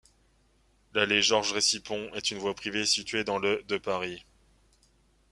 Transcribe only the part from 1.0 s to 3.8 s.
Georges-Recipon est une voie privée située dans le de